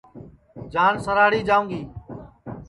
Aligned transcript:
جان 0.73 0.93
سراڑھی 1.05 1.41
جاوں 1.49 1.65
گی 1.69 1.81